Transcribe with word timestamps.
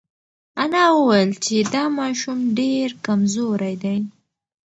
انا 0.63 0.85
وویل 0.97 1.31
چې 1.45 1.55
دا 1.73 1.83
ماشوم 1.99 2.39
ډېر 2.59 2.87
کمزوری 3.05 3.75
دی. 3.83 3.97